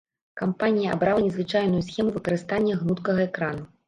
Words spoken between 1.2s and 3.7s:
незвычайную схему выкарыстання гнуткага экрана.